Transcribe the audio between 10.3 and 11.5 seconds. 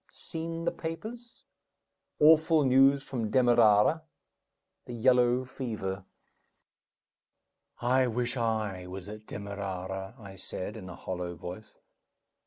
said, in a hollow